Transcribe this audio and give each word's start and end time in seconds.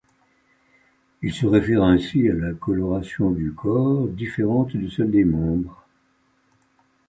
Il 1.21 1.31
se 1.31 1.45
réfère 1.45 1.83
ainsi 1.83 2.27
à 2.27 2.33
la 2.33 2.53
coloration 2.55 3.29
du 3.29 3.53
corps 3.53 4.07
différente 4.07 4.75
de 4.75 4.89
celle 4.89 5.11
des 5.11 5.25
membres. 5.25 5.85